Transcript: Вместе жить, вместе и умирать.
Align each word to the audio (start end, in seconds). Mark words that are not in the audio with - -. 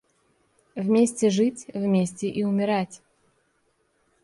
Вместе 0.73 1.29
жить, 1.29 1.67
вместе 1.75 2.27
и 2.27 2.43
умирать. 2.43 3.03